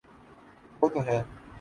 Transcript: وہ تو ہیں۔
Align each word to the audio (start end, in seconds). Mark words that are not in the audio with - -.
وہ 0.81 0.89
تو 0.89 0.99
ہیں۔ 0.99 1.21